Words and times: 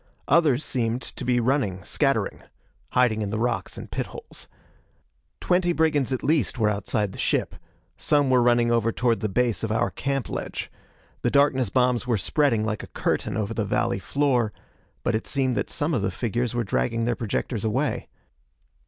Others 0.27 0.65
seemed, 0.65 1.03
to 1.03 1.23
be 1.23 1.39
running, 1.39 1.83
scattering 1.83 2.41
hiding 2.93 3.21
in 3.21 3.29
the 3.29 3.37
rocks 3.37 3.77
and 3.77 3.91
pit 3.91 4.07
holes. 4.07 4.47
Twenty 5.39 5.73
brigands 5.73 6.11
at 6.11 6.23
least 6.23 6.57
were 6.57 6.69
outside 6.69 7.11
the 7.11 7.19
ship. 7.19 7.53
Some 7.97 8.31
were 8.31 8.41
running 8.41 8.71
over 8.71 8.91
toward 8.91 9.19
the 9.19 9.29
base 9.29 9.61
of 9.61 9.71
our 9.71 9.91
camp 9.91 10.27
ledge. 10.27 10.71
The 11.21 11.29
darkness 11.29 11.69
bombs 11.69 12.07
were 12.07 12.17
spreading 12.17 12.65
like 12.65 12.81
a 12.81 12.87
curtain 12.87 13.37
over 13.37 13.53
the 13.53 13.63
valley 13.63 13.99
floor; 13.99 14.51
but 15.03 15.13
it 15.13 15.27
seemed 15.27 15.55
that 15.55 15.69
some 15.69 15.93
of 15.93 16.01
the 16.01 16.09
figures 16.09 16.55
were 16.55 16.63
dragging 16.63 17.05
their 17.05 17.15
projectors 17.15 17.63
away. 17.63 18.07